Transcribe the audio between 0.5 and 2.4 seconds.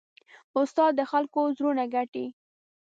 استاد د خلکو زړونه ګټي.